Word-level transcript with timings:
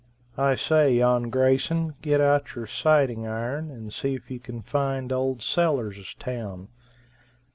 I 0.39 0.55
say, 0.55 0.95
yon 0.95 1.29
Grayson, 1.29 1.93
get 2.01 2.19
out 2.21 2.55
your 2.55 2.65
sighting 2.65 3.27
iron 3.27 3.69
and 3.69 3.93
see 3.93 4.15
if 4.15 4.31
you 4.31 4.39
can 4.39 4.63
find 4.63 5.13
old 5.13 5.43
Sellers' 5.43 6.15
town. 6.15 6.69